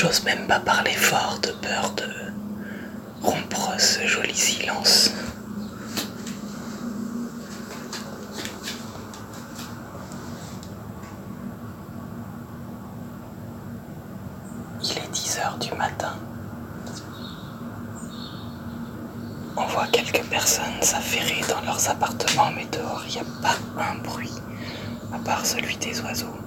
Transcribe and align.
J'ose 0.00 0.24
même 0.24 0.46
pas 0.46 0.60
parler 0.60 0.92
fort 0.92 1.38
de 1.42 1.50
peur 1.50 1.90
de 1.90 2.04
rompre 3.20 3.78
ce 3.78 4.06
joli 4.06 4.34
silence. 4.34 5.12
Il 14.82 14.96
est 14.96 15.12
10 15.12 15.38
heures 15.40 15.58
du 15.58 15.72
matin. 15.74 16.14
On 19.54 19.66
voit 19.66 19.88
quelques 19.88 20.24
personnes 20.30 20.80
s'affairer 20.80 21.42
dans 21.46 21.60
leurs 21.66 21.90
appartements, 21.90 22.52
mais 22.56 22.64
dehors, 22.72 23.02
il 23.06 23.16
n'y 23.16 23.20
a 23.20 23.24
pas 23.42 23.56
un 23.82 23.96
bruit, 23.96 24.32
à 25.12 25.18
part 25.18 25.44
celui 25.44 25.76
des 25.76 26.00
oiseaux. 26.00 26.39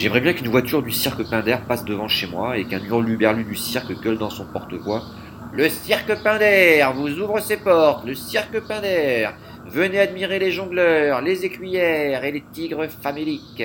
J'aimerais 0.00 0.22
bien 0.22 0.32
qu'une 0.32 0.48
voiture 0.48 0.82
du 0.82 0.92
cirque 0.92 1.28
Pinder 1.28 1.58
passe 1.68 1.84
devant 1.84 2.08
chez 2.08 2.26
moi 2.26 2.56
et 2.56 2.64
qu'un 2.64 2.82
hurluberlu 2.82 3.44
du 3.44 3.54
cirque 3.54 3.92
gueule 4.00 4.16
dans 4.16 4.30
son 4.30 4.46
porte-voix. 4.46 5.02
Le 5.52 5.68
cirque 5.68 6.22
Pinder 6.22 6.86
vous 6.96 7.20
ouvre 7.20 7.38
ses 7.40 7.58
portes, 7.58 8.06
le 8.06 8.14
cirque 8.14 8.60
Pinder. 8.60 9.28
Venez 9.66 10.00
admirer 10.00 10.38
les 10.38 10.52
jongleurs, 10.52 11.20
les 11.20 11.44
écuyères 11.44 12.24
et 12.24 12.32
les 12.32 12.42
tigres 12.50 12.88
faméliques. 12.88 13.62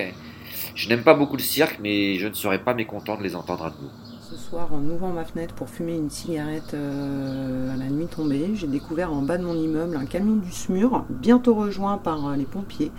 Je 0.75 0.89
n'aime 0.89 1.03
pas 1.03 1.14
beaucoup 1.14 1.38
le 1.38 1.42
cirque, 1.42 1.80
mais 1.81 2.16
je 2.16 2.27
ne 2.27 2.33
serais 2.33 2.59
pas 2.59 2.73
mécontent 2.73 3.16
de 3.16 3.23
les 3.23 3.38
entendre 3.38 3.67
à 3.67 3.70
nouveau. 3.70 3.94
Ce 4.20 4.36
soir, 4.36 4.73
en 4.73 4.83
ouvrant 4.89 5.14
ma 5.14 5.23
fenêtre 5.23 5.55
pour 5.55 5.70
fumer 5.70 5.95
une 5.95 6.09
cigarette 6.09 6.73
euh, 6.73 7.73
à 7.73 7.77
la 7.77 7.86
nuit 7.86 8.08
tombée, 8.08 8.49
j'ai 8.55 8.67
découvert 8.67 9.14
en 9.14 9.22
bas 9.22 9.38
de 9.38 9.45
mon 9.45 9.55
immeuble 9.55 9.95
un 9.95 10.05
camion 10.05 10.36
du 10.36 10.52
SMUR, 10.52 11.05
bientôt 11.09 11.55
rejoint 11.55 11.97
par 11.97 12.27
euh, 12.27 12.36
les 12.36 12.44
pompiers, 12.44 12.92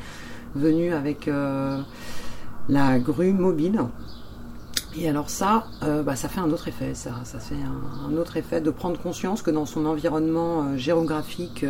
venus 0.55 0.95
avec 0.95 1.29
euh, 1.29 1.83
la 2.69 2.99
grue 2.99 3.33
mobile. 3.33 3.81
Et 4.99 5.09
alors 5.09 5.29
ça, 5.29 5.67
bah, 5.83 6.17
ça 6.17 6.29
fait 6.29 6.41
un 6.41 6.51
autre 6.51 6.69
effet, 6.69 6.95
ça, 6.95 7.13
fait 7.39 7.55
un, 7.55 8.17
autre 8.17 8.39
effet 8.39 8.63
de 8.63 8.71
prendre 8.71 8.99
conscience 8.99 9.43
que 9.43 9.51
dans 9.51 9.67
son 9.67 9.85
environnement 9.85 10.75
géographique 10.79 11.67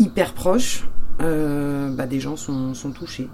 hyper 0.00 0.34
proche, 0.34 0.88
bah, 1.20 2.06
des 2.06 2.18
gens 2.18 2.36
sont, 2.36 2.74
sont 2.74 2.90
touchés. 2.90 3.28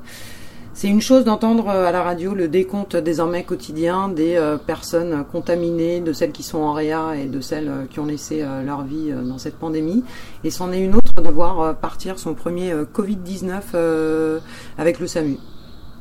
C'est 0.76 0.88
une 0.88 1.00
chose 1.00 1.22
d'entendre 1.22 1.68
à 1.68 1.92
la 1.92 2.02
radio 2.02 2.34
le 2.34 2.48
décompte 2.48 2.96
désormais 2.96 3.44
quotidien 3.44 4.08
des 4.08 4.34
euh, 4.34 4.58
personnes 4.58 5.24
contaminées, 5.30 6.00
de 6.00 6.12
celles 6.12 6.32
qui 6.32 6.42
sont 6.42 6.58
en 6.58 6.72
réa 6.72 7.14
et 7.16 7.26
de 7.26 7.40
celles 7.40 7.68
euh, 7.68 7.84
qui 7.88 8.00
ont 8.00 8.06
laissé 8.06 8.42
euh, 8.42 8.64
leur 8.64 8.82
vie 8.82 9.12
dans 9.12 9.38
cette 9.38 9.54
pandémie. 9.54 10.02
Et 10.42 10.50
c'en 10.50 10.72
est 10.72 10.80
une 10.80 10.96
autre 10.96 11.22
de 11.22 11.28
voir 11.28 11.76
partir 11.76 12.18
son 12.18 12.34
premier 12.34 12.74
Covid-19 12.92 14.40
avec 14.76 14.98
le 14.98 15.06
SAMU. 15.06 15.38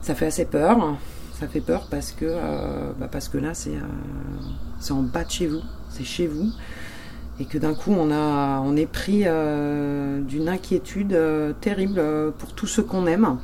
Ça 0.03 0.13
fait 0.13 0.27
assez 0.27 0.45
peur. 0.45 0.95
Ça 1.39 1.47
fait 1.47 1.61
peur 1.61 1.87
parce 1.89 2.11
que, 2.11 2.37
bah 2.99 3.07
parce 3.11 3.27
que 3.27 3.39
là, 3.39 3.53
c'est 3.55 3.71
en 4.91 5.01
bas 5.01 5.23
de 5.23 5.31
chez 5.31 5.47
vous. 5.47 5.61
C'est 5.89 6.03
chez 6.03 6.27
vous. 6.27 6.51
Et 7.39 7.45
que 7.45 7.57
d'un 7.57 7.73
coup, 7.73 7.91
on, 7.91 8.11
a, 8.11 8.59
on 8.59 8.75
est 8.75 8.85
pris 8.85 9.23
d'une 9.23 10.47
inquiétude 10.47 11.17
terrible 11.59 12.03
pour 12.37 12.53
tout 12.53 12.67
ce 12.67 12.81
qu'on 12.81 13.07
aime 13.07 13.39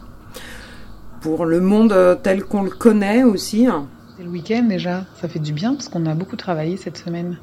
pour 1.22 1.46
le 1.46 1.60
monde 1.60 1.92
euh, 1.92 2.16
tel 2.16 2.44
qu'on 2.44 2.64
le 2.64 2.70
connaît 2.70 3.24
aussi. 3.24 3.68
C'est 4.18 4.24
le 4.24 4.30
week-end 4.30 4.64
déjà, 4.64 5.06
ça 5.22 5.28
fait 5.28 5.40
du 5.40 5.54
bien 5.54 5.74
parce 5.74 5.90
qu'on 5.90 6.06
a 6.06 6.14
beaucoup 6.14 6.36
travaillé 6.36 6.78
cette 6.78 6.98
semaine 6.98 7.38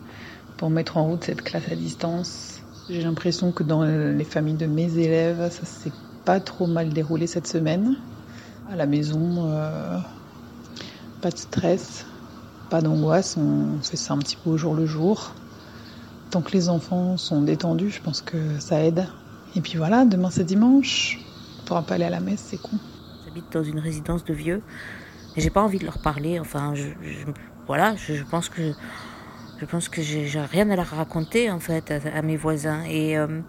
pour 0.57 0.71
mettre 0.71 0.97
en 0.97 1.05
route 1.07 1.25
cette 1.25 1.43
classe 1.43 1.71
à 1.71 1.75
distance. 1.75 2.61
J'ai 2.89 3.03
l'impression 3.03 3.53
que 3.53 3.63
dans 3.63 3.83
les 3.83 4.25
familles 4.25 4.55
de 4.55 4.67
mes 4.67 4.99
élèves, 4.99 5.51
ça 5.51 5.67
s'est 5.67 5.93
pas 6.25 6.39
trop 6.41 6.67
mal 6.67 6.91
déroulé 6.91 7.27
cette 7.27 7.47
semaine. 7.47 7.97
À 8.71 8.77
la 8.77 8.87
maison, 8.87 9.51
euh, 9.51 9.99
pas 11.21 11.31
de 11.31 11.37
stress, 11.37 12.07
pas 12.69 12.81
d'angoisse, 12.81 13.37
on 13.37 13.81
fait 13.83 13.97
ça 13.97 14.15
un 14.15 14.19
petit 14.19 14.37
peu 14.37 14.51
au 14.51 14.57
jour 14.57 14.75
le 14.75 14.87
jour. 14.87 15.33
Tant 16.31 16.43
que 16.43 16.53
les 16.53 16.69
enfants 16.69 17.17
sont 17.17 17.43
détendus, 17.43 17.91
je 17.91 18.03
pense 18.03 18.23
que 18.23 18.59
ça 18.59 18.83
aide. 18.83 19.07
Et 19.55 19.61
puis 19.61 19.79
voilà, 19.79 20.05
demain 20.05 20.31
c'est 20.31 20.45
dimanche, 20.45 21.21
on 21.61 21.67
pourra 21.67 21.83
pas 21.83 21.95
aller 21.95 22.05
à 22.05 22.11
la 22.11 22.21
messe, 22.21 22.41
c'est 22.41 22.61
con 22.61 22.79
dans 23.53 23.63
une 23.63 23.79
résidence 23.79 24.25
de 24.25 24.35
vieux. 24.35 24.63
Et 25.37 25.41
j'ai 25.41 25.51
pas 25.51 25.63
envie 25.63 25.79
de 25.79 25.85
leur 25.85 25.99
parler. 25.99 26.41
Enfin, 26.41 26.75
je, 26.75 26.89
voilà, 27.67 27.95
je, 27.97 28.23
pense 28.23 28.49
que 28.49 28.73
je 29.59 29.67
pense 29.67 29.89
que 29.89 30.03
j'ai 30.03 30.41
rien 30.41 30.71
à 30.71 30.77
leur 30.77 30.89
raconter 30.89 31.51
en 31.51 31.61
fait 31.61 31.91
à, 31.91 32.23
mes 32.23 32.37
voisins. 32.37 32.83
Et 32.85 33.19
euh, 33.19 33.41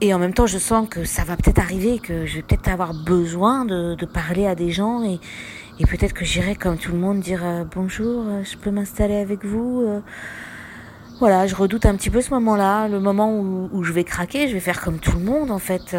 et 0.00 0.12
en 0.14 0.18
même 0.18 0.34
temps, 0.34 0.46
je 0.46 0.58
sens 0.58 0.88
que 0.88 1.04
ça 1.04 1.24
va 1.24 1.36
peut-être 1.36 1.58
arriver, 1.58 1.98
que 1.98 2.26
je 2.26 2.36
vais 2.36 2.42
peut-être 2.42 2.68
avoir 2.68 2.92
besoin 2.94 3.64
de, 3.64 3.96
parler 4.04 4.46
à 4.46 4.54
des 4.54 4.70
gens 4.70 5.02
et, 5.02 5.18
peut-être 5.86 6.12
que 6.12 6.24
j'irai 6.24 6.54
comme 6.54 6.78
tout 6.78 6.92
le 6.92 6.98
monde 6.98 7.20
dire 7.20 7.42
euh, 7.44 7.64
bonjour, 7.64 8.24
euh, 8.26 8.42
je 8.44 8.56
peux 8.56 8.70
m'installer 8.70 9.16
avec 9.16 9.44
vous. 9.44 10.02
Voilà, 11.18 11.46
je 11.46 11.54
redoute 11.54 11.86
un 11.86 11.94
petit 11.96 12.10
peu 12.10 12.20
ce 12.20 12.30
moment-là, 12.34 12.88
le 12.88 13.00
moment 13.00 13.40
où, 13.40 13.82
je 13.82 13.92
vais 13.92 14.04
craquer, 14.04 14.48
je 14.48 14.54
vais 14.54 14.60
faire 14.60 14.82
comme 14.82 14.98
tout 14.98 15.16
le 15.16 15.24
monde 15.24 15.50
en 15.50 15.58
fait. 15.58 15.96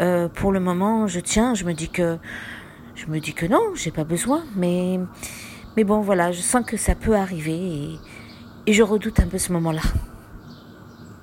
Euh, 0.00 0.28
pour 0.28 0.52
le 0.52 0.60
moment, 0.60 1.06
je 1.06 1.20
tiens. 1.20 1.54
Je 1.54 1.64
me 1.64 1.72
dis 1.72 1.88
que, 1.88 2.18
je 2.94 3.06
me 3.06 3.20
dis 3.20 3.32
que 3.32 3.46
non, 3.46 3.74
j'ai 3.74 3.90
pas 3.90 4.04
besoin. 4.04 4.42
Mais, 4.56 5.00
mais 5.76 5.84
bon, 5.84 6.00
voilà, 6.00 6.32
je 6.32 6.40
sens 6.40 6.64
que 6.66 6.76
ça 6.76 6.94
peut 6.94 7.16
arriver 7.16 7.54
et, 7.54 7.98
et 8.66 8.72
je 8.72 8.82
redoute 8.82 9.20
un 9.20 9.26
peu 9.26 9.38
ce 9.38 9.52
moment-là. 9.52 9.82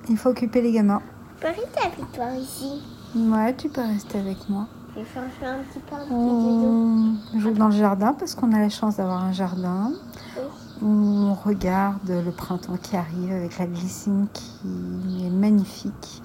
Il 0.08 0.16
faut 0.16 0.30
occuper 0.30 0.60
les 0.60 0.72
gamins. 0.72 1.02
Peux 1.42 1.48
rester 1.48 1.80
avec 1.80 2.12
toi 2.12 2.30
ici. 2.36 2.80
Ouais, 3.14 3.54
tu 3.54 3.68
peux 3.68 3.82
rester 3.82 4.18
avec 4.18 4.48
moi. 4.48 4.66
Je 4.94 5.00
vais 5.00 5.04
faire 5.04 5.24
un 5.54 5.62
petit 5.64 5.80
peu. 5.80 5.96
On 6.14 7.16
joue 7.38 7.52
dans 7.52 7.68
le 7.68 7.76
jardin 7.76 8.14
parce 8.14 8.34
qu'on 8.34 8.52
a 8.52 8.58
la 8.58 8.68
chance 8.68 8.96
d'avoir 8.96 9.22
un 9.24 9.32
jardin. 9.32 9.92
Oui. 10.36 10.42
On 10.84 11.34
regarde 11.34 12.08
le 12.08 12.30
printemps 12.30 12.76
qui 12.80 12.96
arrive 12.96 13.32
avec 13.32 13.58
la 13.58 13.66
glycine 13.66 14.28
qui 14.32 15.26
est 15.26 15.30
magnifique 15.30 16.22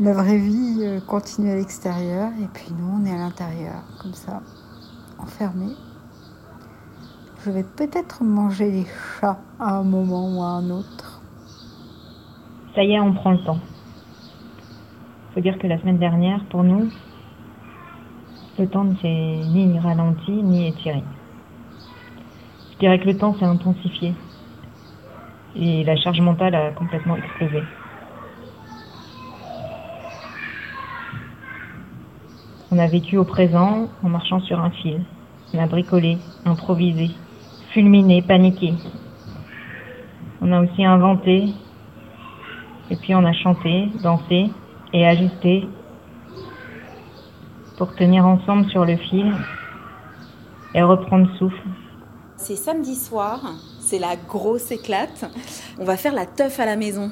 la 0.00 0.14
vraie 0.14 0.38
vie 0.38 0.78
euh, 0.80 1.00
continue 1.00 1.50
à 1.50 1.56
l'extérieur 1.56 2.30
et 2.42 2.46
puis 2.54 2.68
nous 2.70 3.00
on 3.00 3.04
est 3.04 3.12
à 3.12 3.18
l'intérieur, 3.18 3.82
comme 4.00 4.14
ça, 4.14 4.40
enfermés. 5.18 5.74
Je 7.44 7.50
vais 7.50 7.64
peut-être 7.64 8.24
manger 8.24 8.70
les 8.70 8.86
chats 9.20 9.38
à 9.58 9.76
un 9.76 9.82
moment 9.82 10.34
ou 10.34 10.42
à 10.42 10.46
un 10.46 10.70
autre. 10.70 11.20
Ça 12.74 12.82
y 12.82 12.92
est, 12.92 13.00
on 13.00 13.12
prend 13.12 13.32
le 13.32 13.44
temps. 13.44 13.58
Faut 15.34 15.40
dire 15.40 15.58
que 15.58 15.66
la 15.68 15.78
semaine 15.78 15.98
dernière, 15.98 16.44
pour 16.46 16.64
nous, 16.64 16.90
le 18.58 18.66
temps 18.66 18.82
ne 18.82 18.96
s'est 18.96 19.08
ni 19.08 19.78
ralenti 19.78 20.32
ni 20.32 20.66
étiré. 20.66 21.04
Je 22.72 22.78
dirais 22.78 22.98
que 22.98 23.06
le 23.06 23.16
temps 23.16 23.34
s'est 23.38 23.44
intensifié 23.44 24.12
et 25.54 25.84
la 25.84 25.96
charge 25.96 26.20
mentale 26.20 26.54
a 26.54 26.70
complètement 26.72 27.16
explosé. 27.16 27.62
On 32.72 32.78
a 32.78 32.86
vécu 32.88 33.16
au 33.16 33.24
présent 33.24 33.88
en 34.02 34.08
marchant 34.08 34.40
sur 34.40 34.60
un 34.60 34.70
fil. 34.70 35.00
On 35.54 35.58
a 35.58 35.66
bricolé, 35.66 36.18
improvisé, 36.44 37.10
fulminé, 37.72 38.22
paniqué. 38.22 38.74
On 40.40 40.50
a 40.52 40.60
aussi 40.60 40.84
inventé, 40.84 41.48
et 42.90 42.96
puis 42.96 43.14
on 43.14 43.24
a 43.24 43.32
chanté, 43.32 43.88
dansé 44.02 44.50
et 44.92 45.06
ajusté 45.06 45.68
pour 47.76 47.94
tenir 47.94 48.26
ensemble 48.26 48.68
sur 48.70 48.84
le 48.84 48.96
fil 48.96 49.32
et 50.74 50.82
reprendre 50.82 51.28
souffle. 51.38 51.56
C'est 52.36 52.56
samedi 52.56 52.94
soir, 52.94 53.40
c'est 53.80 53.98
la 53.98 54.16
grosse 54.16 54.70
éclate. 54.70 55.24
On 55.78 55.84
va 55.84 55.96
faire 55.96 56.12
la 56.12 56.26
teuf 56.26 56.60
à 56.60 56.66
la 56.66 56.76
maison. 56.76 57.10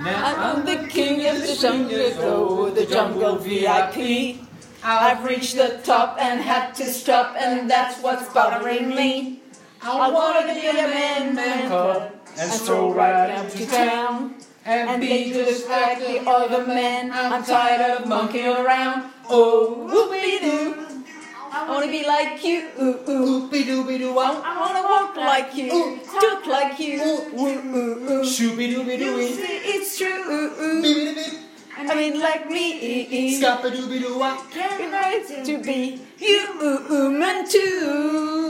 I'm 0.00 0.64
the 0.64 0.88
king 0.88 1.26
of 1.26 1.42
the 1.42 1.60
jungle, 1.60 2.72
the 2.72 2.86
jungle 2.88 3.36
VIP. 3.36 4.36
I've 4.84 5.24
reached 5.24 5.56
the 5.56 5.80
top 5.84 6.16
and 6.20 6.40
had 6.40 6.72
to 6.76 6.84
stop, 6.84 7.34
and 7.36 7.68
that's 7.68 8.00
what's 8.00 8.32
bothering 8.32 8.94
me. 8.94 9.40
I 9.82 10.10
wanna 10.10 10.54
be 10.54 10.66
a 10.66 10.88
man, 10.88 11.34
man 11.34 12.17
and 12.38 12.52
stroll 12.52 12.94
right 12.94 13.26
down 13.28 13.50
to 13.50 13.66
town. 13.66 14.34
And 14.64 15.00
be 15.00 15.32
just 15.32 15.68
like 15.68 15.98
the 15.98 16.20
other 16.28 16.66
men. 16.66 17.10
I'm 17.12 17.42
tired 17.42 17.80
of 17.90 18.06
monkeying 18.06 18.56
around. 18.56 19.10
Oh, 19.28 19.88
whoopie 19.90 20.40
doo. 20.40 20.84
I 21.50 21.66
wanna 21.66 21.86
be 21.86 22.04
like 22.06 22.44
you, 22.44 22.68
ooh, 22.80 23.10
ooh, 23.10 23.48
be 23.48 23.64
doo 23.64 23.82
be 23.82 23.96
doo. 23.96 24.18
I 24.18 24.60
wanna 24.60 24.82
walk 24.82 25.16
like 25.16 25.54
you, 25.56 25.72
ooh, 25.72 25.98
talk 26.20 26.46
like 26.46 26.78
you, 26.78 27.00
ooh, 27.00 27.40
ooh, 27.40 28.10
ooh, 28.10 28.22
shooby 28.22 28.68
dooby 28.74 28.98
doo. 28.98 29.16
It's 29.18 29.96
true, 29.96 30.24
ooh, 30.28 30.52
ooh. 30.60 31.24
I 31.78 31.94
mean, 31.94 32.20
like 32.20 32.50
me, 32.50 33.40
scappa 33.40 33.70
dooby 33.72 33.98
doo. 34.00 34.20
Can't 34.52 34.92
wait 34.92 35.44
to 35.46 35.62
be 35.62 36.00
you, 36.18 36.46
ooh, 36.62 36.92
ooh, 36.92 37.10
man 37.10 37.48
too. 37.48 38.47